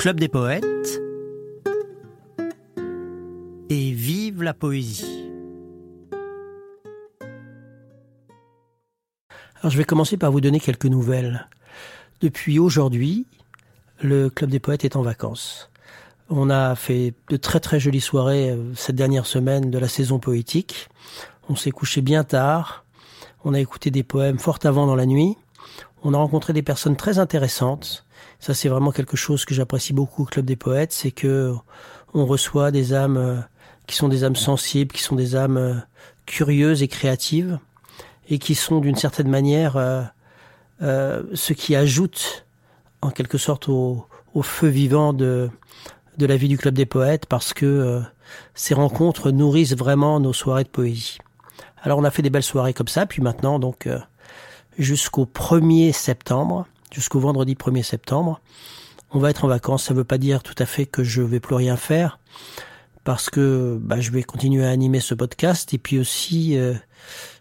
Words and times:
Club 0.00 0.18
des 0.18 0.28
poètes 0.28 0.98
et 3.68 3.90
vive 3.90 4.42
la 4.42 4.54
poésie. 4.54 5.30
Je 9.62 9.76
vais 9.76 9.84
commencer 9.84 10.16
par 10.16 10.32
vous 10.32 10.40
donner 10.40 10.58
quelques 10.58 10.86
nouvelles. 10.86 11.50
Depuis 12.22 12.58
aujourd'hui, 12.58 13.26
le 14.00 14.30
Club 14.30 14.48
des 14.48 14.58
poètes 14.58 14.86
est 14.86 14.96
en 14.96 15.02
vacances. 15.02 15.70
On 16.30 16.48
a 16.48 16.74
fait 16.76 17.12
de 17.28 17.36
très 17.36 17.60
très 17.60 17.78
jolies 17.78 18.00
soirées 18.00 18.52
euh, 18.52 18.72
cette 18.74 18.96
dernière 18.96 19.26
semaine 19.26 19.70
de 19.70 19.78
la 19.78 19.88
saison 19.88 20.18
poétique. 20.18 20.88
On 21.50 21.56
s'est 21.56 21.72
couché 21.72 22.00
bien 22.00 22.24
tard. 22.24 22.86
On 23.44 23.52
a 23.52 23.60
écouté 23.60 23.90
des 23.90 24.02
poèmes 24.02 24.38
fort 24.38 24.60
avant 24.64 24.86
dans 24.86 24.96
la 24.96 25.04
nuit. 25.04 25.36
On 26.02 26.14
a 26.14 26.16
rencontré 26.16 26.54
des 26.54 26.62
personnes 26.62 26.96
très 26.96 27.18
intéressantes. 27.18 28.06
Ça, 28.40 28.54
c'est 28.54 28.70
vraiment 28.70 28.90
quelque 28.90 29.18
chose 29.18 29.44
que 29.44 29.54
j'apprécie 29.54 29.92
beaucoup 29.92 30.22
au 30.22 30.26
Club 30.26 30.46
des 30.46 30.56
Poètes, 30.56 30.92
c'est 30.92 31.10
que 31.10 31.54
on 32.14 32.24
reçoit 32.24 32.70
des 32.70 32.94
âmes 32.94 33.18
euh, 33.18 33.36
qui 33.86 33.96
sont 33.96 34.08
des 34.08 34.24
âmes 34.24 34.36
sensibles, 34.36 34.92
qui 34.92 35.02
sont 35.02 35.14
des 35.14 35.36
âmes 35.36 35.58
euh, 35.58 35.74
curieuses 36.24 36.82
et 36.82 36.88
créatives, 36.88 37.58
et 38.30 38.38
qui 38.38 38.54
sont 38.54 38.80
d'une 38.80 38.96
certaine 38.96 39.28
manière 39.28 39.76
euh, 39.76 41.22
ce 41.34 41.52
qui 41.52 41.76
ajoute 41.76 42.46
en 43.02 43.10
quelque 43.10 43.36
sorte 43.36 43.68
au, 43.68 44.06
feu 44.42 44.68
vivant 44.68 45.12
de, 45.12 45.50
la 46.18 46.36
vie 46.36 46.48
du 46.48 46.56
Club 46.56 46.74
des 46.74 46.86
Poètes, 46.86 47.26
parce 47.26 47.52
que 47.52 48.00
ces 48.54 48.72
rencontres 48.72 49.32
nourrissent 49.32 49.76
vraiment 49.76 50.20
nos 50.20 50.32
soirées 50.32 50.64
de 50.64 50.68
poésie. 50.68 51.18
Alors 51.82 51.98
on 51.98 52.04
a 52.04 52.10
fait 52.10 52.22
des 52.22 52.30
belles 52.30 52.42
soirées 52.42 52.72
comme 52.72 52.88
ça, 52.88 53.06
puis 53.06 53.20
maintenant 53.20 53.58
donc 53.58 53.88
jusqu'au 54.78 55.24
1er 55.24 55.92
septembre, 55.92 56.66
jusqu'au 56.92 57.20
vendredi 57.20 57.54
1er 57.54 57.82
septembre. 57.82 58.40
On 59.12 59.18
va 59.18 59.30
être 59.30 59.44
en 59.44 59.48
vacances, 59.48 59.84
ça 59.84 59.94
ne 59.94 59.98
veut 59.98 60.04
pas 60.04 60.18
dire 60.18 60.42
tout 60.42 60.54
à 60.58 60.66
fait 60.66 60.86
que 60.86 61.02
je 61.02 61.22
vais 61.22 61.40
plus 61.40 61.56
rien 61.56 61.76
faire, 61.76 62.20
parce 63.02 63.28
que 63.28 63.78
bah, 63.80 64.00
je 64.00 64.10
vais 64.12 64.22
continuer 64.22 64.64
à 64.64 64.70
animer 64.70 65.00
ce 65.00 65.14
podcast, 65.14 65.74
et 65.74 65.78
puis 65.78 65.98
aussi 65.98 66.56
euh, 66.56 66.74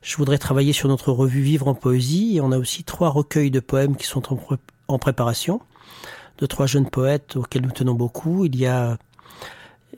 je 0.02 0.18
voudrais 0.18 0.40
travailler 0.40 0.74
sur 0.74 0.90
notre 0.90 1.12
revue 1.12 1.42
Vivre 1.42 1.68
en 1.68 1.76
poésie, 1.76 2.38
et 2.38 2.42
on 2.42 2.52
a 2.52 2.58
aussi 2.58 2.84
trois 2.84 3.10
recueils 3.10 3.52
de 3.52 3.60
poèmes 3.60 3.96
qui 3.96 4.08
sont 4.08 4.24
en, 4.88 4.98
préparation, 4.98 5.62
de 6.40 6.46
trois 6.46 6.66
jeunes 6.66 6.90
poètes 6.90 7.36
auxquels 7.36 7.62
nous 7.62 7.72
tenons 7.72 7.94
beaucoup. 7.94 8.46
Il 8.46 8.56
y 8.56 8.66
a 8.66 8.98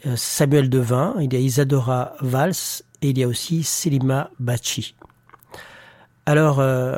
euh, 0.06 0.16
Samuel 0.16 0.70
Devin, 0.70 1.16
il 1.22 1.31
y 1.33 1.38
a 1.38 1.39
Isadora 1.39 2.16
Valls, 2.20 2.83
et 3.02 3.11
il 3.11 3.17
y 3.17 3.23
a 3.23 3.28
aussi 3.28 3.64
Selima 3.64 4.30
Bachi. 4.39 4.95
Alors, 6.26 6.59
euh, 6.59 6.98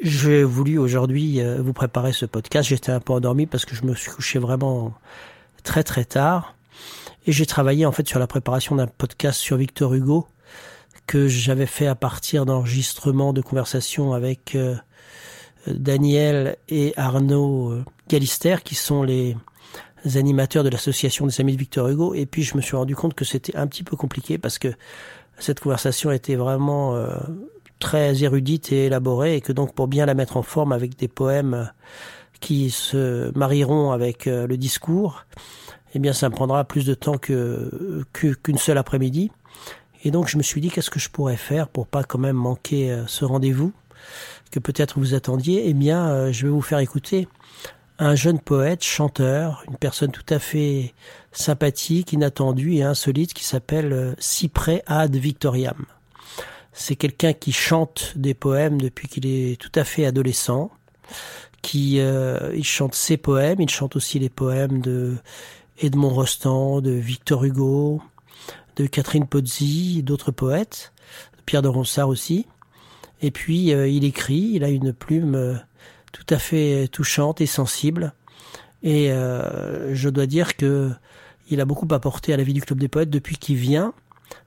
j'ai 0.00 0.42
voulu 0.44 0.78
aujourd'hui 0.78 1.40
euh, 1.40 1.60
vous 1.60 1.72
préparer 1.72 2.12
ce 2.12 2.24
podcast. 2.24 2.68
J'étais 2.68 2.92
un 2.92 3.00
peu 3.00 3.12
endormi 3.12 3.46
parce 3.46 3.64
que 3.64 3.74
je 3.74 3.84
me 3.84 3.94
suis 3.94 4.10
couché 4.10 4.38
vraiment 4.38 4.94
très 5.62 5.82
très 5.82 6.04
tard. 6.04 6.54
Et 7.26 7.32
j'ai 7.32 7.44
travaillé 7.44 7.84
en 7.84 7.92
fait 7.92 8.08
sur 8.08 8.18
la 8.18 8.26
préparation 8.26 8.76
d'un 8.76 8.86
podcast 8.86 9.38
sur 9.38 9.58
Victor 9.58 9.92
Hugo 9.92 10.26
que 11.06 11.28
j'avais 11.28 11.66
fait 11.66 11.86
à 11.86 11.94
partir 11.94 12.46
d'enregistrements 12.46 13.32
de 13.32 13.42
conversations 13.42 14.14
avec 14.14 14.54
euh, 14.54 14.76
Daniel 15.66 16.56
et 16.68 16.94
Arnaud 16.96 17.70
euh, 17.70 17.84
Galister 18.08 18.56
qui 18.64 18.76
sont 18.76 19.02
les 19.02 19.36
animateurs 20.14 20.64
de 20.64 20.70
l'association 20.70 21.26
des 21.26 21.42
amis 21.42 21.52
de 21.52 21.58
Victor 21.58 21.88
Hugo. 21.88 22.14
Et 22.14 22.24
puis 22.24 22.42
je 22.42 22.56
me 22.56 22.62
suis 22.62 22.76
rendu 22.76 22.96
compte 22.96 23.14
que 23.14 23.26
c'était 23.26 23.54
un 23.54 23.66
petit 23.66 23.82
peu 23.82 23.96
compliqué 23.96 24.38
parce 24.38 24.58
que 24.58 24.68
cette 25.38 25.60
conversation 25.60 26.10
était 26.10 26.36
vraiment 26.36 26.96
très 27.80 28.22
érudite 28.22 28.70
et 28.70 28.86
élaborée 28.86 29.34
et 29.34 29.40
que 29.40 29.52
donc 29.52 29.74
pour 29.74 29.88
bien 29.88 30.06
la 30.06 30.14
mettre 30.14 30.36
en 30.36 30.42
forme 30.42 30.70
avec 30.70 30.96
des 30.96 31.08
poèmes 31.08 31.72
qui 32.38 32.70
se 32.70 33.36
marieront 33.36 33.90
avec 33.90 34.26
euh, 34.26 34.46
le 34.46 34.56
discours, 34.56 35.24
eh 35.94 35.98
bien 35.98 36.12
ça 36.12 36.28
me 36.28 36.34
prendra 36.34 36.64
plus 36.64 36.86
de 36.86 36.94
temps 36.94 37.18
que 37.18 38.04
qu'une 38.12 38.58
seule 38.58 38.78
après-midi. 38.78 39.32
Et 40.04 40.10
donc 40.10 40.28
je 40.28 40.38
me 40.38 40.42
suis 40.42 40.60
dit 40.60 40.70
qu'est-ce 40.70 40.90
que 40.90 41.00
je 41.00 41.10
pourrais 41.10 41.36
faire 41.36 41.68
pour 41.68 41.86
pas 41.86 42.04
quand 42.04 42.18
même 42.18 42.36
manquer 42.36 42.92
euh, 42.92 43.06
ce 43.06 43.24
rendez-vous 43.24 43.72
que 44.50 44.58
peut-être 44.58 44.98
vous 44.98 45.14
attendiez? 45.14 45.68
Eh 45.68 45.74
bien 45.74 46.08
euh, 46.08 46.32
je 46.32 46.46
vais 46.46 46.52
vous 46.52 46.62
faire 46.62 46.78
écouter 46.78 47.28
un 47.98 48.14
jeune 48.14 48.38
poète, 48.38 48.82
chanteur, 48.82 49.62
une 49.68 49.76
personne 49.76 50.10
tout 50.10 50.24
à 50.30 50.38
fait 50.38 50.94
sympathique, 51.32 52.14
inattendue 52.14 52.76
et 52.76 52.82
insolite 52.82 53.34
qui 53.34 53.44
s'appelle 53.44 54.14
Cyprès 54.18 54.82
ad 54.86 55.14
Victoriam. 55.14 55.84
C'est 56.72 56.96
quelqu'un 56.96 57.32
qui 57.32 57.52
chante 57.52 58.12
des 58.16 58.34
poèmes 58.34 58.80
depuis 58.80 59.08
qu'il 59.08 59.26
est 59.26 59.60
tout 59.60 59.72
à 59.74 59.84
fait 59.84 60.04
adolescent, 60.04 60.70
qui 61.62 62.00
euh, 62.00 62.52
il 62.54 62.64
chante 62.64 62.94
ses 62.94 63.16
poèmes, 63.16 63.60
il 63.60 63.68
chante 63.68 63.96
aussi 63.96 64.18
les 64.18 64.28
poèmes 64.28 64.80
de 64.80 65.16
Edmond 65.78 66.10
Rostand, 66.10 66.80
de 66.80 66.92
Victor 66.92 67.44
Hugo, 67.44 68.02
de 68.76 68.86
Catherine 68.86 69.26
Pozzi, 69.26 70.02
d'autres 70.02 70.30
poètes, 70.30 70.92
Pierre 71.44 71.62
de 71.62 71.68
Ronsard 71.68 72.08
aussi. 72.08 72.46
Et 73.22 73.30
puis 73.30 73.74
euh, 73.74 73.88
il 73.88 74.04
écrit, 74.04 74.52
il 74.54 74.64
a 74.64 74.68
une 74.68 74.92
plume 74.92 75.34
euh, 75.34 75.54
tout 76.12 76.26
à 76.30 76.38
fait 76.38 76.88
touchante 76.88 77.40
et 77.40 77.46
sensible. 77.46 78.14
Et 78.82 79.10
je 79.10 80.08
dois 80.08 80.24
dire 80.24 80.56
que 80.56 80.90
il 81.50 81.60
a 81.60 81.66
beaucoup 81.66 81.86
apporté 81.90 82.32
à 82.32 82.38
la 82.38 82.44
vie 82.44 82.54
du 82.54 82.62
Club 82.62 82.78
des 82.78 82.88
Poètes 82.88 83.10
depuis 83.10 83.36
qu'il 83.36 83.56
vient, 83.56 83.92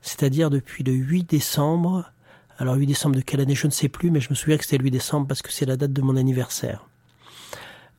c'est-à-dire 0.02 0.50
depuis 0.50 0.84
le 0.84 0.94
8 0.94 1.30
décembre 1.30 2.12
alors 2.58 2.76
8 2.76 2.88
décembre 2.88 3.16
de 3.16 3.22
quelle 3.22 3.42
année, 3.42 3.56
je 3.56 3.68
ne 3.68 3.72
sais 3.72 3.90
plus, 3.90 4.12
mais 4.12 4.20
je 4.20 4.30
me 4.30 4.36
souviens 4.36 4.58
que 4.58 4.64
c'était 4.64 4.78
le 4.78 4.84
8 4.84 4.92
décembre 4.92 5.28
parce 5.28 5.42
que 5.42 5.52
c'est 5.52 5.66
la 5.66 5.78
date 5.78 5.94
de 5.94 6.02
mon 6.02 6.16
anniversaire. 6.16 6.88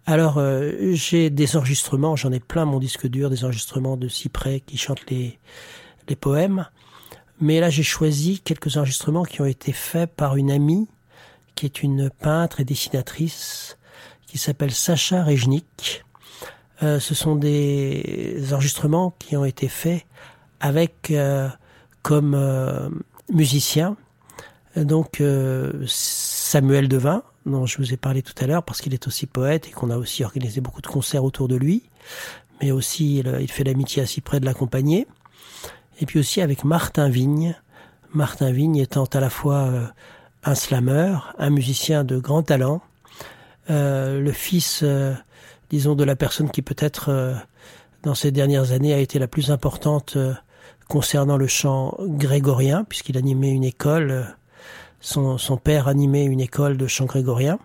Alors 0.06 0.38
euh, 0.38 0.92
j'ai 0.92 1.30
des 1.30 1.56
enregistrements, 1.56 2.14
j'en 2.16 2.32
ai 2.32 2.40
plein 2.40 2.64
mon 2.64 2.78
disque 2.78 3.06
dur, 3.06 3.30
des 3.30 3.44
enregistrements 3.44 3.96
de 3.96 4.08
Cyprès 4.08 4.60
qui 4.60 4.76
chantent 4.76 5.08
les, 5.10 5.38
les 6.08 6.16
poèmes. 6.16 6.66
Mais 7.40 7.58
là 7.58 7.70
j'ai 7.70 7.82
choisi 7.82 8.40
quelques 8.40 8.76
enregistrements 8.76 9.24
qui 9.24 9.40
ont 9.40 9.46
été 9.46 9.72
faits 9.72 10.10
par 10.14 10.36
une 10.36 10.50
amie 10.50 10.88
qui 11.54 11.66
est 11.66 11.82
une 11.82 12.10
peintre 12.10 12.60
et 12.60 12.64
dessinatrice 12.64 13.78
qui 14.26 14.38
s'appelle 14.38 14.72
Sacha 14.72 15.22
Rejnik. 15.22 16.04
Euh, 16.82 16.98
ce 16.98 17.14
sont 17.14 17.36
des 17.36 18.48
enregistrements 18.52 19.14
qui 19.18 19.36
ont 19.36 19.44
été 19.44 19.68
faits 19.68 20.04
avec 20.60 21.10
euh, 21.10 21.48
comme 22.02 22.34
euh, 22.34 22.88
musicien 23.32 23.96
donc 24.76 25.20
euh, 25.20 25.72
Samuel 25.86 26.88
Devin, 26.88 27.22
dont 27.46 27.66
je 27.66 27.78
vous 27.78 27.92
ai 27.92 27.96
parlé 27.96 28.22
tout 28.22 28.34
à 28.40 28.46
l'heure, 28.46 28.62
parce 28.62 28.80
qu'il 28.80 28.94
est 28.94 29.06
aussi 29.06 29.26
poète 29.26 29.68
et 29.68 29.70
qu'on 29.70 29.90
a 29.90 29.96
aussi 29.96 30.24
organisé 30.24 30.60
beaucoup 30.60 30.80
de 30.80 30.86
concerts 30.86 31.24
autour 31.24 31.46
de 31.46 31.56
lui, 31.56 31.84
mais 32.60 32.72
aussi 32.72 33.18
il, 33.18 33.50
fait 33.50 33.64
l'amitié 33.64 34.02
assez 34.02 34.20
près 34.20 34.40
de 34.40 34.46
l'accompagner. 34.46 35.06
Et 36.00 36.06
puis 36.06 36.18
aussi 36.18 36.40
avec 36.40 36.64
Martin 36.64 37.08
Vigne, 37.08 37.54
Martin 38.12 38.50
Vigne 38.50 38.76
étant 38.76 39.04
à 39.04 39.20
la 39.20 39.30
fois 39.30 39.66
euh, 39.66 39.86
un 40.42 40.54
slammer, 40.54 41.16
un 41.38 41.50
musicien 41.50 42.02
de 42.02 42.18
grand 42.18 42.42
talent, 42.42 42.82
euh, 43.70 44.20
le 44.20 44.32
fils, 44.32 44.84
disons, 45.70 45.94
de 45.94 46.04
la 46.04 46.16
personne 46.16 46.50
qui 46.50 46.62
peut-être 46.62 47.36
dans 48.02 48.14
ces 48.14 48.32
dernières 48.32 48.72
années 48.72 48.92
a 48.92 48.98
été 48.98 49.18
la 49.18 49.28
plus 49.28 49.50
importante 49.50 50.18
concernant 50.88 51.36
le 51.36 51.46
chant 51.46 51.96
grégorien, 52.00 52.84
puisqu'il 52.84 53.16
animait 53.16 53.52
une 53.52 53.64
école 53.64 54.36
son, 55.04 55.56
père 55.56 55.88
animait 55.88 56.24
une 56.24 56.40
école 56.40 56.76
de 56.76 56.86
chant 56.86 57.04
grégorien. 57.04 57.58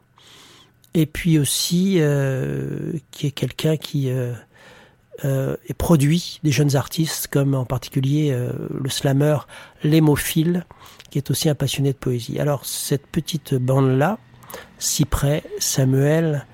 Et 0.94 1.06
puis 1.06 1.38
aussi, 1.40 1.98
euh, 2.00 2.94
qui 3.12 3.28
est 3.28 3.32
quelqu'un 3.32 3.78
qui 3.78 4.10
euh, 4.10 4.34
euh, 5.26 5.56
produit 5.78 6.40
des 6.44 6.52
jeunes 6.52 6.76
artistes, 6.76 7.28
comme 7.28 7.54
en 7.54 7.66
particulier 7.66 8.32
euh, 8.32 8.52
le 8.82 8.90
slammer 8.90 9.38
Lémophile, 9.84 10.66
qui 11.10 11.18
est 11.18 11.30
aussi 11.32 11.50
un 11.50 11.56
passionné 11.56 11.94
de 11.94 11.98
poésie. 11.98 12.40
Alors, 12.40 12.66
cette 12.66 13.06
petite 13.08 13.54
bande-là, 13.54 14.18
Cyprès, 14.78 15.44
Samuel 15.60 16.46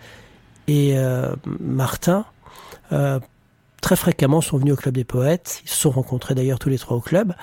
et 0.67 0.97
euh, 0.97 1.35
Martin, 1.59 2.25
très 3.81 3.95
fréquemment 3.95 4.41
sont 4.41 4.57
venus 4.57 4.73
au 4.73 4.77
Club 4.77 4.95
des 4.95 5.03
Poètes. 5.03 5.61
Ils 5.63 5.69
se 5.69 5.75
sont 5.75 5.91
rencontrés 5.91 6.33
d'ailleurs 6.33 6.59
tous 6.59 6.69
les 6.69 6.77
trois 6.77 6.97
au 6.97 7.01
club 7.01 7.33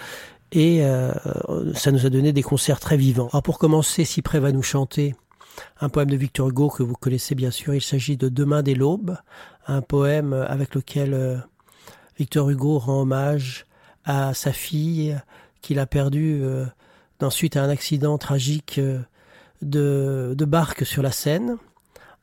et 0.53 0.85
euh, 0.85 1.13
ça 1.75 1.91
nous 1.91 2.07
a 2.07 2.11
donné 2.11 2.33
des 2.33 2.43
concerts 2.43 2.79
très 2.79 2.97
vivants. 2.97 3.29
Alors 3.33 3.43
pour 3.43 3.59
commencer, 3.59 4.05
Cyprès 4.05 4.39
va 4.39 4.53
nous 4.53 4.63
chanter 4.63 5.15
un 5.81 5.89
poème 5.89 6.11
de 6.11 6.17
Victor 6.17 6.49
Hugo 6.49 6.69
que 6.69 6.83
vous 6.83 6.95
connaissez 6.95 7.35
bien 7.35 7.51
sûr. 7.51 7.75
Il 7.75 7.83
s'agit 7.83 8.17
de 8.17 8.29
Demain 8.29 8.63
dès 8.63 8.75
l'aube, 8.75 9.17
un 9.67 9.81
poème 9.81 10.35
avec 10.35 10.75
lequel 10.75 11.15
euh, 11.15 11.39
Victor 12.19 12.51
Hugo 12.51 12.79
rend 12.79 13.01
hommage 13.01 13.67
à 14.05 14.35
sa 14.35 14.53
fille 14.53 15.19
qu'il 15.63 15.79
a 15.79 15.87
perdue 15.87 16.41
euh, 16.43 16.67
suite 17.31 17.57
à 17.57 17.63
un 17.63 17.69
accident 17.69 18.19
tragique 18.19 18.81
de, 19.63 20.35
de 20.37 20.45
barque 20.45 20.85
sur 20.85 21.03
la 21.03 21.13
Seine. 21.13 21.57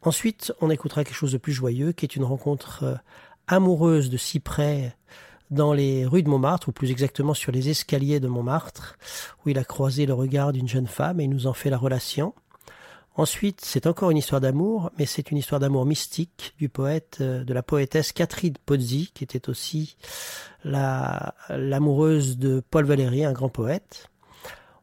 Ensuite, 0.02 0.54
on 0.60 0.70
écoutera 0.70 1.06
quelque 1.06 1.16
chose 1.16 1.32
de 1.32 1.38
plus 1.38 1.54
joyeux, 1.54 1.94
qui 1.94 2.06
est 2.06 2.18
une 2.18 2.26
rencontre 2.26 3.00
amoureuse 3.48 4.10
de 4.10 4.18
Cyprès 4.18 4.94
dans 5.52 5.74
les 5.74 6.06
rues 6.06 6.24
de 6.24 6.30
Montmartre, 6.30 6.70
ou 6.70 6.72
plus 6.72 6.92
exactement 6.92 7.34
sur 7.34 7.52
les 7.52 7.70
escaliers 7.70 8.20
de 8.20 8.28
Montmartre, 8.28 8.98
où 9.46 9.50
il 9.50 9.58
a 9.58 9.64
croisé 9.64 10.06
le 10.06 10.14
regard 10.14 10.54
d'une 10.54 10.68
jeune 10.68 10.88
femme 10.88 11.20
et 11.20 11.24
il 11.24 11.30
nous 11.30 11.48
en 11.48 11.54
fait 11.54 11.70
la 11.70 11.78
relation. 11.78 12.34
Ensuite, 13.16 13.60
c'est 13.66 13.86
encore 13.86 14.12
une 14.12 14.18
histoire 14.18 14.40
d'amour, 14.40 14.92
mais 14.98 15.06
c'est 15.06 15.32
une 15.32 15.38
histoire 15.38 15.60
d'amour 15.60 15.86
mystique 15.86 16.54
du 16.58 16.70
poète, 16.70 17.18
euh, 17.20 17.44
de 17.44 17.54
la 17.54 17.64
poétesse 17.64 18.14
Catherine 18.14 18.54
Pozzi, 18.66 19.12
qui 19.14 19.26
était 19.26 19.50
aussi 19.50 19.98
la, 20.64 21.36
l'amoureuse 21.50 22.38
de 22.38 22.64
Paul 22.72 22.86
Valéry, 22.86 23.26
un 23.26 23.34
grand 23.34 23.50
poète. 23.50 24.10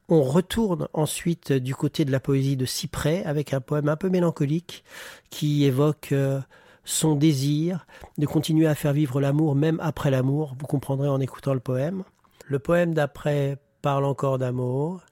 On 0.09 0.23
retourne 0.23 0.89
ensuite 0.93 1.51
du 1.53 1.75
côté 1.75 2.05
de 2.05 2.13
la 2.13 2.21
poésie 2.21 2.57
de 2.57 2.67
Cyprès 2.67 3.25
avec 3.25 3.55
un 3.55 3.61
poème 3.61 3.89
un 3.89 3.97
peu 3.97 4.09
mélancolique 4.09 4.85
qui 5.31 5.65
évoque 5.65 6.11
euh, 6.13 6.41
son 6.87 7.17
désir 7.17 7.85
de 8.17 8.27
continuer 8.27 8.67
à 8.67 8.75
faire 8.75 8.93
vivre 8.95 9.21
l'amour 9.21 9.55
même 9.55 9.79
après 9.83 10.11
l'amour. 10.11 10.55
Vous 10.59 10.67
comprendrez 10.67 11.09
en 11.09 11.21
écoutant 11.21 11.53
le 11.53 11.61
poème. 11.61 12.05
Le 12.47 12.59
poème 12.59 12.95
d'après 12.95 13.59
parle 13.83 14.05
encore 14.05 14.39
d'amour. 14.39 15.03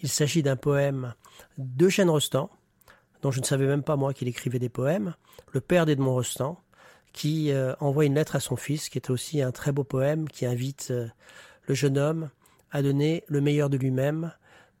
Il 0.00 0.08
s'agit 0.08 0.42
d'un 0.42 0.56
poème 0.56 1.14
d'Eugène 1.56 2.10
Rostand, 2.10 2.50
dont 3.22 3.30
je 3.30 3.40
ne 3.40 3.44
savais 3.44 3.66
même 3.66 3.82
pas 3.82 3.96
moi 3.96 4.12
qu'il 4.12 4.28
écrivait 4.28 4.58
des 4.58 4.68
poèmes, 4.68 5.14
le 5.52 5.62
père 5.62 5.86
d'Edmond 5.86 6.12
Rostand, 6.12 6.60
qui 7.14 7.52
euh, 7.52 7.74
envoie 7.80 8.04
une 8.04 8.16
lettre 8.16 8.36
à 8.36 8.40
son 8.40 8.56
fils, 8.56 8.90
qui 8.90 8.98
est 8.98 9.08
aussi 9.08 9.40
un 9.40 9.50
très 9.50 9.72
beau 9.72 9.84
poème 9.84 10.28
qui 10.28 10.44
invite 10.44 10.88
euh, 10.90 11.08
le 11.66 11.74
jeune 11.74 11.96
homme 11.96 12.28
à 12.70 12.82
donner 12.82 13.24
le 13.28 13.40
meilleur 13.40 13.70
de 13.70 13.78
lui-même 13.78 14.32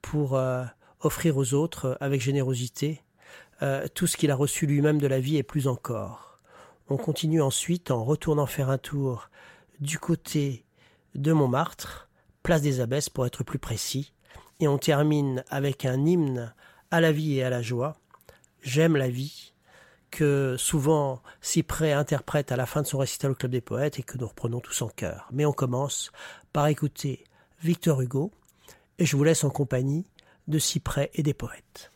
pour 0.02 0.36
euh, 0.36 0.64
offrir 1.00 1.38
aux 1.38 1.54
autres 1.54 1.96
avec 2.00 2.20
générosité 2.20 3.00
tout 3.94 4.06
ce 4.06 4.18
qu'il 4.18 4.30
a 4.30 4.34
reçu 4.34 4.66
lui-même 4.66 5.00
de 5.00 5.06
la 5.06 5.20
vie 5.20 5.38
et 5.38 5.42
plus 5.42 5.68
encore. 5.68 6.33
On 6.88 6.96
continue 6.96 7.40
ensuite 7.40 7.90
en 7.90 8.04
retournant 8.04 8.46
faire 8.46 8.70
un 8.70 8.78
tour 8.78 9.30
du 9.80 9.98
côté 9.98 10.64
de 11.14 11.32
Montmartre, 11.32 12.08
place 12.42 12.62
des 12.62 12.80
Abbesses 12.80 13.08
pour 13.08 13.26
être 13.26 13.44
plus 13.44 13.58
précis, 13.58 14.12
et 14.60 14.68
on 14.68 14.78
termine 14.78 15.44
avec 15.48 15.84
un 15.84 16.04
hymne 16.04 16.54
à 16.90 17.00
la 17.00 17.12
vie 17.12 17.36
et 17.36 17.42
à 17.42 17.50
la 17.50 17.62
joie, 17.62 17.96
J'aime 18.64 18.96
la 18.96 19.10
vie, 19.10 19.52
que 20.10 20.56
souvent 20.56 21.20
Cyprès 21.42 21.92
interprète 21.92 22.50
à 22.50 22.56
la 22.56 22.64
fin 22.64 22.80
de 22.80 22.86
son 22.86 22.96
récital 22.96 23.32
au 23.32 23.34
Club 23.34 23.52
des 23.52 23.60
Poètes 23.60 23.98
et 23.98 24.02
que 24.02 24.16
nous 24.16 24.26
reprenons 24.26 24.60
tous 24.60 24.80
en 24.80 24.88
cœur. 24.88 25.28
Mais 25.32 25.44
on 25.44 25.52
commence 25.52 26.12
par 26.50 26.66
écouter 26.68 27.24
Victor 27.62 28.00
Hugo, 28.00 28.32
et 28.98 29.04
je 29.04 29.16
vous 29.16 29.24
laisse 29.24 29.44
en 29.44 29.50
compagnie 29.50 30.06
de 30.48 30.58
Cyprès 30.58 31.10
et 31.12 31.22
des 31.22 31.34
poètes. 31.34 31.90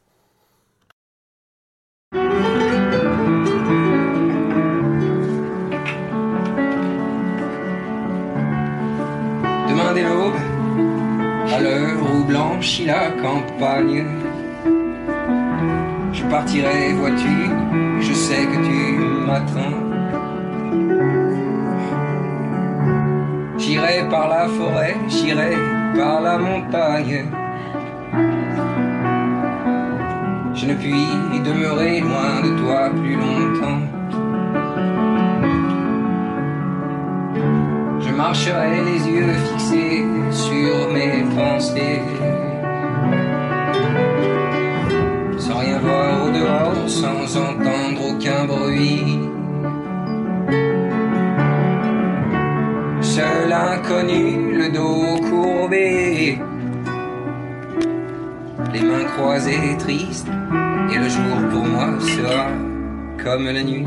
Blanchit 12.39 12.85
la 12.87 13.11
campagne, 13.23 14.05
je 16.13 16.23
partirai, 16.25 16.93
vois-tu, 16.93 17.37
je 18.01 18.13
sais 18.13 18.45
que 18.51 18.59
tu 18.69 18.81
m'attends. 19.27 19.79
J'irai 23.59 24.09
par 24.09 24.29
la 24.29 24.47
forêt, 24.49 24.97
j'irai 25.09 25.57
par 25.97 26.21
la 26.21 26.39
montagne. 26.39 27.27
Je 30.55 30.67
ne 30.67 30.75
puis 30.75 31.07
demeurer 31.45 32.01
loin 32.01 32.41
de 32.45 32.51
toi 32.61 32.91
plus 32.91 33.17
longtemps. 33.17 33.98
Marcherai 38.19 38.83
les 38.85 39.09
yeux 39.09 39.35
fixés 39.47 40.05
sur 40.33 40.91
mes 40.93 41.23
pensées. 41.37 42.03
rien 45.61 45.79
voir 45.79 46.25
au 46.25 46.31
dehors 46.31 46.89
sans 46.89 47.37
entendre 47.37 48.01
aucun 48.11 48.45
bruit. 48.45 49.21
Seul 53.01 53.53
inconnu, 53.53 54.57
le 54.61 54.69
dos 54.79 55.17
courbé, 55.31 56.39
les 58.73 58.83
mains 58.83 59.09
croisées 59.15 59.77
tristes, 59.79 60.31
et 60.93 60.99
le 60.99 61.09
jour 61.09 61.37
pour 61.51 61.65
moi 61.65 61.89
sera 62.01 62.47
comme 63.23 63.45
la 63.45 63.63
nuit. 63.63 63.87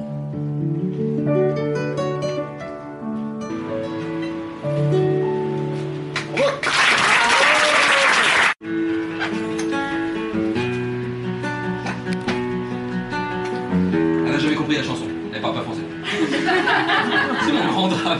C'est 17.45 17.53
mon 17.53 17.65
grand 17.71 17.87
drame. 17.87 18.19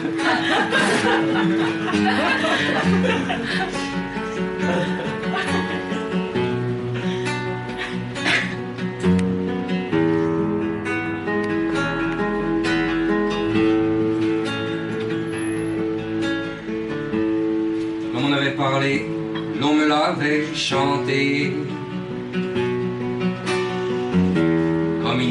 l'on 19.60 19.74
me 19.74 19.88
l'avait 19.88 20.46
chanté. 20.54 21.54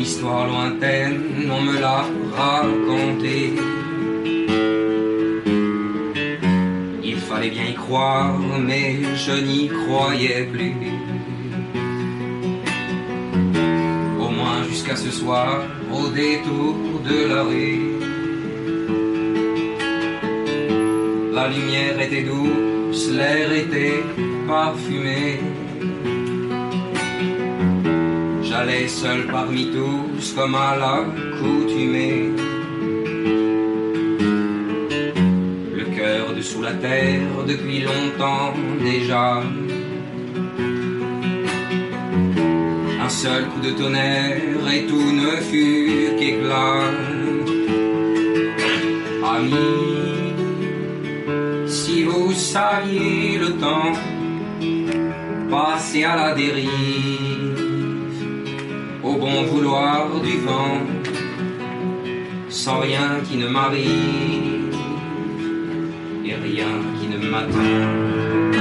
Une 0.01 0.07
histoire 0.07 0.47
lointaine, 0.47 1.51
on 1.53 1.61
me 1.61 1.79
l'a 1.79 2.07
raconté. 2.35 3.53
Il 7.05 7.17
fallait 7.17 7.51
bien 7.51 7.67
y 7.67 7.75
croire, 7.75 8.39
mais 8.39 8.95
je 9.15 9.33
n'y 9.33 9.69
croyais 9.69 10.45
plus. 10.51 10.75
Au 14.19 14.31
moins 14.31 14.63
jusqu'à 14.71 14.97
ce 14.97 15.11
soir, 15.11 15.65
au 15.93 16.09
détour 16.09 16.77
de 17.05 17.19
la 17.33 17.43
rue. 17.43 17.81
La 21.35 21.49
lumière 21.49 22.01
était 22.01 22.23
douce 22.23 23.11
l'air 23.11 23.53
était 23.53 24.03
parfumé. 24.49 25.41
J'allais 28.63 28.89
seul 28.89 29.27
parmi 29.29 29.71
tous 29.71 30.35
comme 30.35 30.55
à 30.55 30.77
l'accoutumée. 30.77 32.29
Le 35.79 35.85
cœur 35.97 36.35
dessous 36.37 36.61
la 36.61 36.75
terre 36.75 37.23
depuis 37.49 37.81
longtemps 37.81 38.53
déjà. 38.85 39.43
seul 43.09 43.47
coup 43.47 43.61
de 43.61 43.71
tonnerre 43.71 44.69
et 44.75 44.85
tout 44.87 45.11
ne 45.21 45.31
fut 45.49 46.17
qu'éclat. 46.19 46.83
Amis, 49.37 50.35
si 51.67 52.03
vous 52.03 52.33
saviez 52.33 53.39
le 53.39 53.57
temps 53.57 53.95
passé 55.51 56.05
à 56.05 56.15
la 56.15 56.35
dérive, 56.35 57.70
bon 59.21 59.43
vouloir 59.45 60.09
du 60.25 60.39
vent, 60.39 60.81
sans 62.49 62.81
rien 62.81 63.21
qui 63.27 63.37
ne 63.37 63.49
m'arrive 63.49 64.75
et 66.25 66.35
rien 66.35 66.73
qui 66.99 67.07
ne 67.07 67.19
m'attend. 67.31 68.60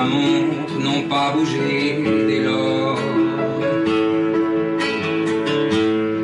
Ma 0.00 0.06
montre 0.06 0.78
n'ont 0.78 1.02
pas 1.08 1.32
bougé 1.34 2.02
dès 2.28 2.40
lors. 2.40 2.98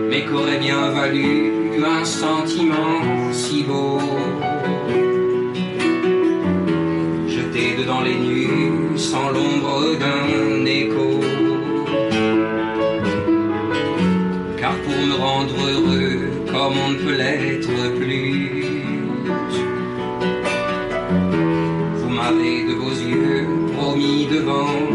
Mais 0.09 0.23
qu'aurait 0.25 0.61
bien 0.68 0.83
valu 0.99 1.52
un 1.97 2.04
sentiment 2.04 3.00
si 3.33 3.64
beau? 3.64 4.00
Jeté 7.35 7.64
dedans 7.78 8.02
les 8.09 8.18
nues 8.26 8.97
sans 8.97 9.28
l'ombre 9.35 9.76
d'un 10.02 10.64
écho. 10.80 11.11
Car 14.61 14.75
pour 14.85 15.00
me 15.09 15.14
rendre 15.26 15.59
heureux, 15.73 16.18
comme 16.52 16.75
on 16.85 16.90
ne 16.92 16.99
peut 17.04 17.16
l'être 17.23 17.76
plus, 18.00 18.56
alone 24.49 24.86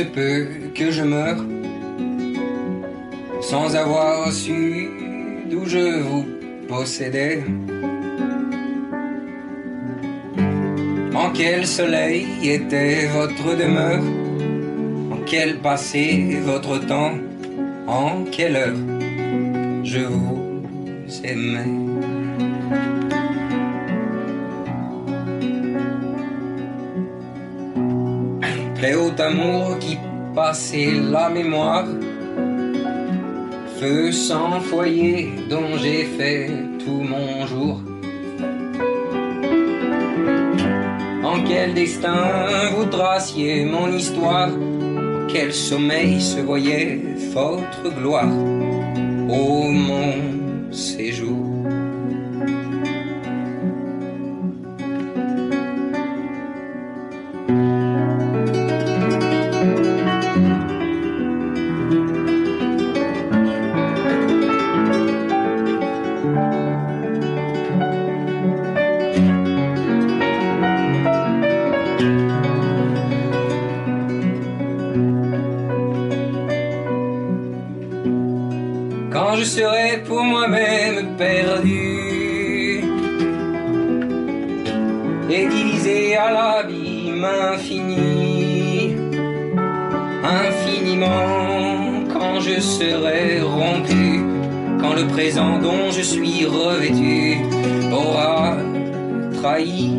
se 0.00 0.04
peut 0.04 0.46
que 0.74 0.90
je 0.90 1.02
meure, 1.02 1.42
sans 3.42 3.76
avoir 3.76 4.32
su 4.32 4.88
d'où 5.50 5.66
je 5.66 6.00
vous 6.00 6.24
possédais. 6.68 7.42
En 11.14 11.28
quel 11.38 11.66
soleil 11.66 12.26
était 12.42 13.08
votre 13.18 13.48
demeure? 13.62 14.04
En 15.14 15.20
quel 15.30 15.58
passé 15.58 16.04
votre 16.50 16.78
temps? 16.92 17.16
En 17.86 18.24
quelle 18.34 18.56
heure? 18.56 18.80
Je 19.84 20.00
vous 20.00 21.12
aimais 21.24 21.89
Très 28.80 28.94
haut 28.94 29.12
amour 29.18 29.78
qui 29.78 29.98
passait 30.34 30.92
la 30.92 31.28
mémoire. 31.28 31.84
Feu 33.78 34.10
sans 34.10 34.58
foyer 34.60 35.34
dont 35.50 35.76
j'ai 35.76 36.04
fait 36.04 36.50
tout 36.82 37.02
mon 37.12 37.46
jour. 37.46 37.82
En 41.22 41.42
quel 41.46 41.74
destin 41.74 42.24
vous 42.74 42.86
traciez 42.86 43.66
mon 43.66 43.92
histoire? 43.92 44.48
Quel 45.28 45.52
sommeil 45.52 46.18
se 46.18 46.40
voyait 46.40 47.02
votre 47.34 47.94
gloire. 48.00 48.32
Ô 49.28 49.70
mon 49.70 50.39
Quand 79.20 79.36
je 79.36 79.44
serai 79.44 80.02
pour 80.08 80.22
moi-même 80.22 81.14
perdu 81.18 82.82
et 85.28 85.46
divisé 85.46 86.16
à 86.16 86.32
l'abîme 86.32 87.26
infini, 87.52 88.96
infiniment, 90.24 92.08
quand 92.10 92.40
je 92.40 92.60
serai 92.60 93.42
rompu, 93.42 94.24
quand 94.80 94.94
le 94.94 95.06
présent 95.08 95.58
dont 95.58 95.90
je 95.90 96.00
suis 96.00 96.46
revêtu 96.46 97.40
aura 97.92 98.56
trahi. 99.38 99.90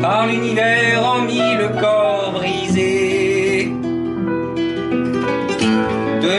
Par 0.00 0.26
l'univers 0.28 1.04
en 1.04 1.20
mille 1.26 1.70
corps 1.78 2.13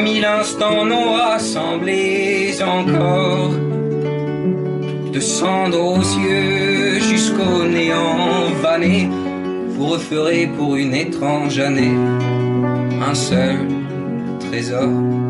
mille 0.05 0.23
instants 0.23 0.85
nous 0.85 1.13
rassemblés 1.13 2.61
encore, 2.61 3.53
de 5.11 5.19
cendres 5.19 5.83
aux 5.97 6.07
yeux 6.25 6.99
jusqu'au 6.99 7.65
néant 7.65 8.51
vanné, 8.61 9.09
vous 9.75 9.87
referez 9.87 10.45
pour 10.55 10.75
une 10.75 10.93
étrange 10.93 11.57
année 11.57 11.97
un 13.09 13.15
seul 13.15 13.57
trésor. 14.39 15.24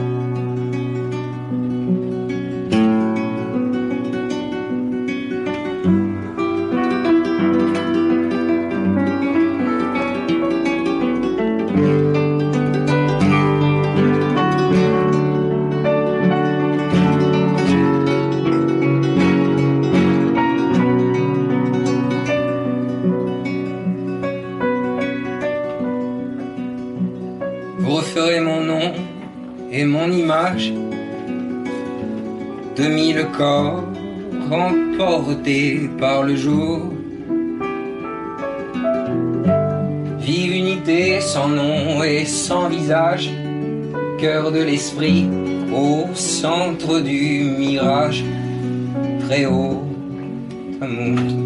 par 36.00 36.24
le 36.24 36.36
jour. 36.36 36.94
Vive 40.20 40.54
unité 40.54 41.20
sans 41.20 41.48
nom 41.48 42.04
et 42.04 42.26
sans 42.26 42.70
visage, 42.70 43.30
cœur 44.20 44.52
de 44.52 44.62
l'esprit 44.62 45.28
au 45.74 46.14
centre 46.14 47.00
du 47.00 47.44
mirage, 47.58 48.24
très 49.28 49.46
haut, 49.46 49.84
amour. 50.82 51.45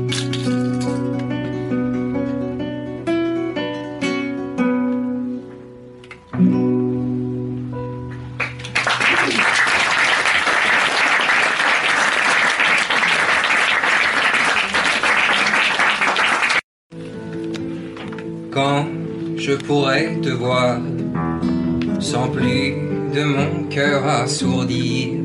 de 23.14 23.24
mon 23.24 23.64
cœur 23.70 24.06
assourdi, 24.08 25.18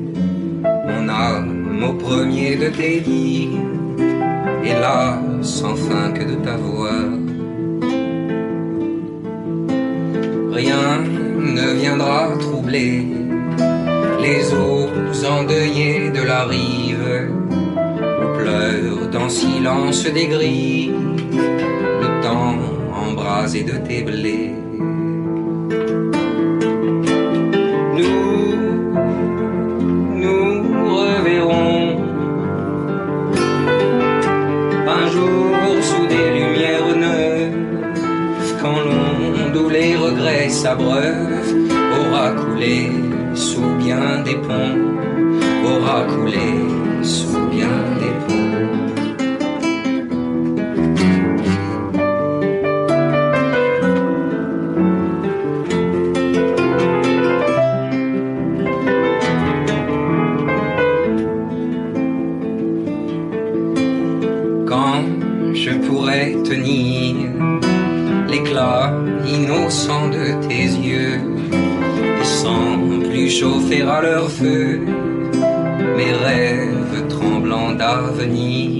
mon 0.62 1.08
âme 1.08 1.82
au 1.88 1.92
premier 1.94 2.56
de 2.56 2.68
tes 2.68 3.00
dires, 3.00 3.60
et 4.64 4.72
là, 4.72 5.18
sans 5.42 5.76
fin 5.76 6.10
que 6.12 6.24
de 6.24 6.36
ta 6.36 6.56
voix. 6.56 7.04
Rien 10.52 11.02
ne 11.56 11.74
viendra 11.80 12.28
troubler 12.38 13.06
les 14.22 14.54
eaux 14.54 14.88
endeuillées 15.28 16.10
de 16.10 16.22
la 16.22 16.44
rive, 16.44 17.28
où 18.22 18.38
pleure 18.38 19.08
dans 19.12 19.28
silence 19.28 20.04
des 20.04 20.26
grilles, 20.26 20.92
le 22.02 22.22
temps 22.22 22.56
embrasé 23.06 23.62
de 23.62 23.76
tes 23.86 24.02
blés. 24.02 24.63
s'abreuve 40.64 41.68
aura 42.00 42.30
coulé 42.30 42.90
sous 43.34 43.74
bien 43.84 44.22
des 44.24 44.36
ponts, 44.36 44.80
aura 45.62 46.04
coulé 46.04 46.73
à 73.88 74.00
leur 74.00 74.30
feu 74.30 74.80
mes 75.96 76.12
rêves 76.12 77.08
tremblants 77.08 77.74
d'avenir. 77.74 78.73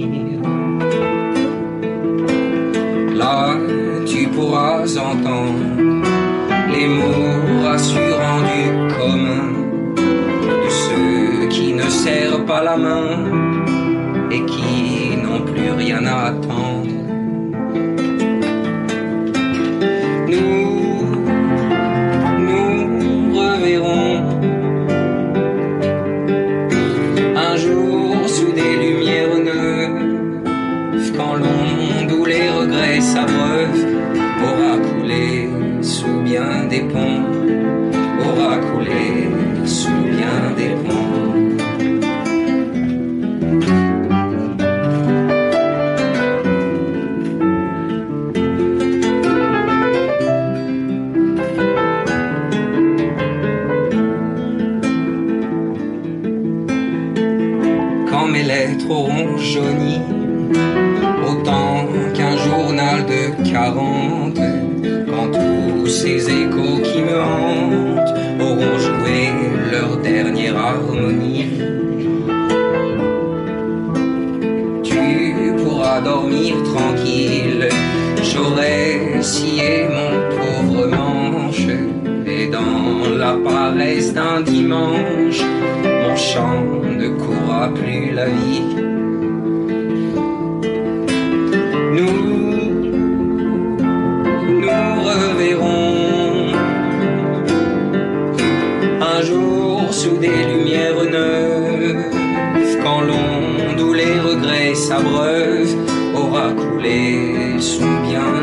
Sa 104.75 104.97
s'abreuve 104.97 105.73
aura 106.13 106.51
coulé 106.51 107.55
sous 107.61 107.79
bien 107.79 108.34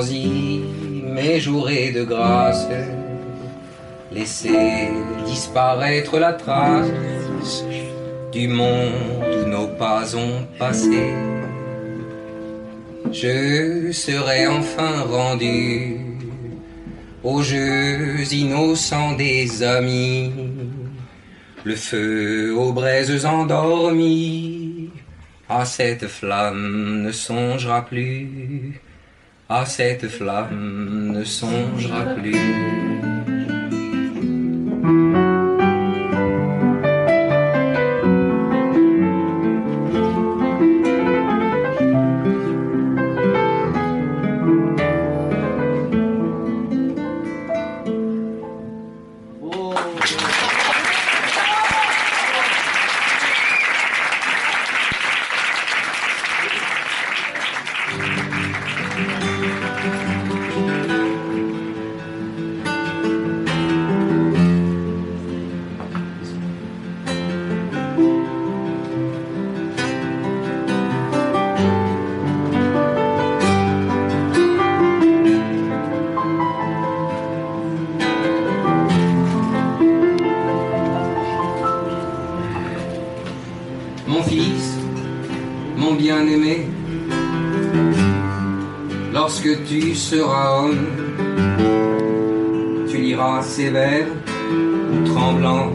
sans-y 0.00 0.62
mes 1.04 1.40
de 1.92 2.04
grâce. 2.04 2.66
Laissez 4.12 4.88
disparaître 5.26 6.18
la 6.18 6.32
trace 6.32 7.64
du 8.32 8.48
monde 8.48 9.24
où 9.44 9.48
nos 9.48 9.68
pas 9.68 10.16
ont 10.16 10.46
passé. 10.58 11.12
Je 13.12 13.92
serai 13.92 14.46
enfin 14.46 15.02
rendu 15.02 15.98
aux 17.22 17.42
jeux 17.42 18.32
innocents 18.32 19.12
des 19.12 19.62
amis, 19.62 20.32
le 21.64 21.76
feu 21.76 22.54
aux 22.56 22.72
braises 22.72 23.26
endormies. 23.26 24.90
À 25.48 25.64
cette 25.64 26.06
flamme 26.06 27.02
ne 27.02 27.10
songera 27.10 27.84
plus 27.84 28.80
à 29.50 29.66
cette 29.66 30.06
flamme 30.08 31.12
ne 31.12 31.24
songera 31.24 32.14
plus. 32.14 32.90
Ces 93.42 93.70
vers, 93.70 94.06
tremblant, 95.04 95.72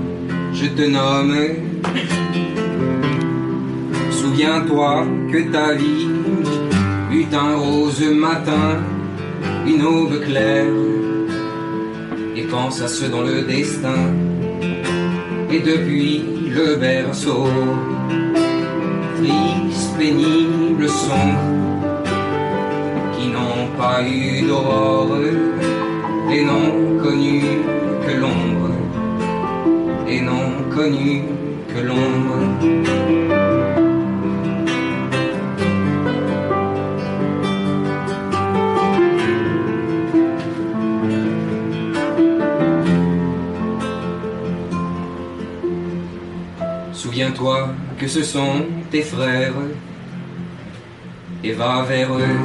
je 0.53 0.67
te 0.67 0.81
nomme. 0.81 1.36
Souviens-toi 4.12 5.05
que 5.31 5.51
ta 5.51 5.73
vie 5.73 6.08
eut 7.12 7.27
un 7.34 7.55
rose 7.55 8.03
matin, 8.27 8.67
une 9.67 9.84
aube 9.84 10.19
claire, 10.25 10.65
et 12.36 12.43
pense 12.43 12.81
à 12.81 12.88
ceux 12.88 13.10
dont 13.10 13.21
le 13.21 13.43
destin 13.43 14.01
est 15.51 15.60
depuis 15.60 16.23
le 16.49 16.75
berceau 16.75 17.47
triste, 19.17 19.97
pénible 19.97 20.89
sont 20.89 21.34
qui 23.13 23.27
n'ont 23.27 23.67
pas 23.77 24.01
eu 24.03 24.47
d'aurore 24.47 25.15
et 26.31 26.43
n'ont 26.43 26.97
connu 27.01 27.41
que 28.05 28.13
l'ombre. 28.21 28.71
Et 30.07 30.21
n'ont 30.21 30.69
connu 30.73 31.23
que 31.73 31.79
l'ombre. 31.81 32.38
Souviens-toi 46.93 47.69
que 47.97 48.07
ce 48.07 48.23
sont 48.23 48.65
tes 48.91 49.01
frères 49.01 49.53
et 51.43 51.51
va 51.53 51.83
vers 51.83 52.13
eux, 52.13 52.39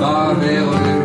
va 0.00 0.34
vers 0.34 0.64
eux, 0.64 0.95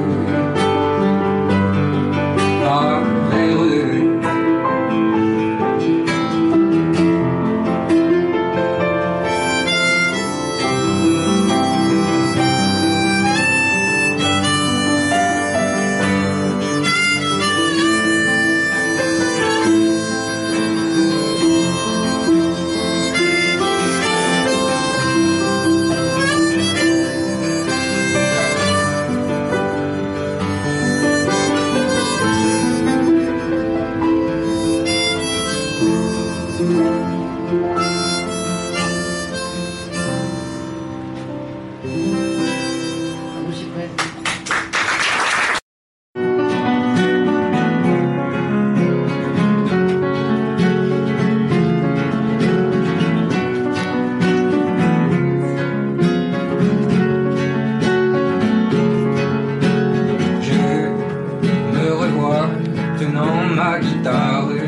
tenant 63.02 63.56
ma 63.58 63.80
guitare 63.80 64.62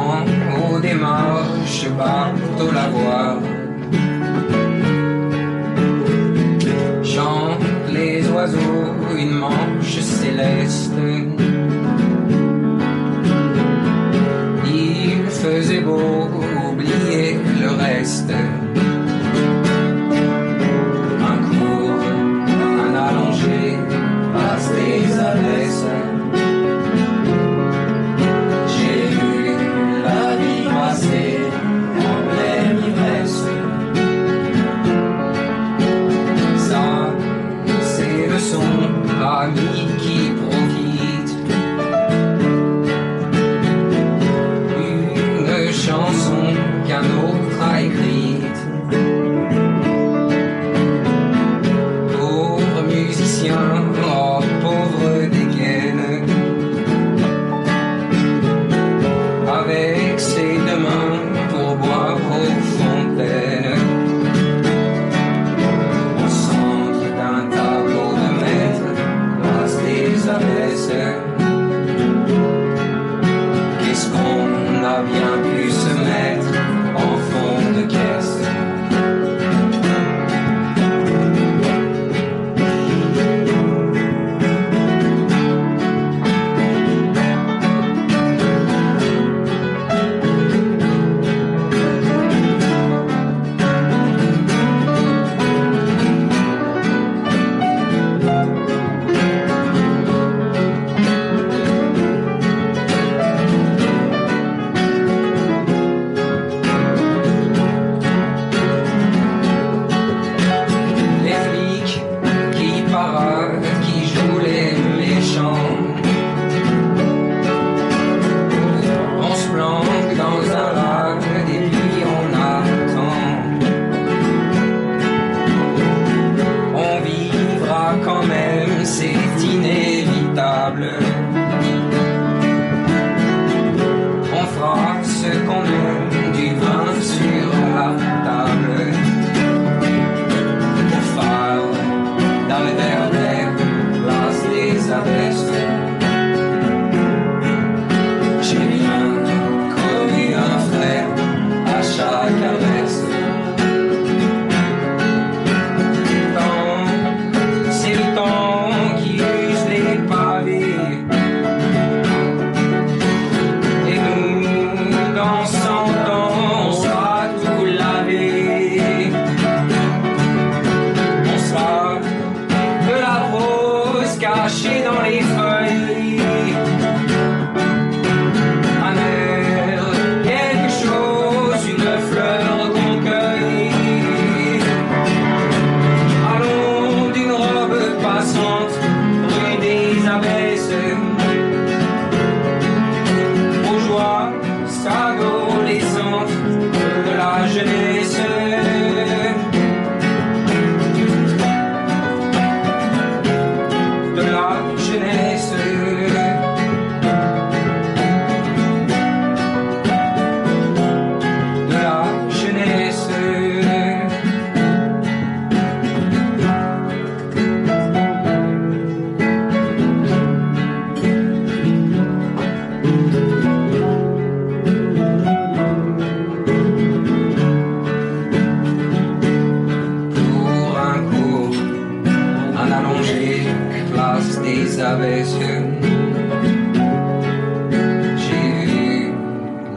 en 0.00 0.22
haut 0.54 0.78
des 0.80 0.94
marches 0.94 1.88
bateau 1.98 2.70
la 2.78 2.86
voix. 2.94 3.40
Chantent 7.12 7.90
les 7.92 8.28
oiseaux 8.30 8.84
une 9.22 9.34
manche 9.44 9.98
céleste. 10.00 10.91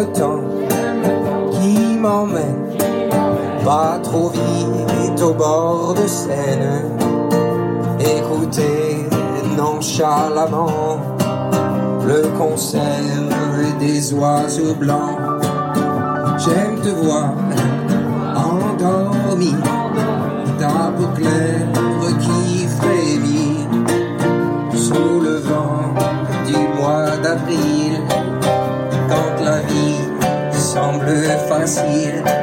le 0.00 0.06
temps 0.12 0.40
qui 1.52 1.98
m'emmène 1.98 2.64
pas 3.64 3.98
trop 4.02 4.30
vite 4.30 5.20
au 5.22 5.34
bord 5.34 5.94
de 5.94 6.06
Seine. 6.06 6.84
Écouter 8.00 9.06
nonchalamment 9.58 10.96
le 12.06 12.22
concert 12.38 13.26
des 13.78 14.12
oiseaux 14.14 14.74
blancs. 14.74 15.18
J'aime 16.38 16.80
te 16.80 16.88
voir 16.88 17.34
endormi, 18.34 19.54
ta 20.58 20.92
peau 20.96 21.08
claire 21.14 21.68
qui 22.20 22.66
frémit 22.78 23.66
sous 24.74 25.20
le 25.26 25.36
vent 25.48 25.94
du 26.46 26.58
mois 26.78 27.16
d'avril, 27.22 27.89
if 31.12 31.50
I 31.50 31.64
see 31.64 32.04
it. 32.04 32.39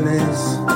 La 0.00 0.75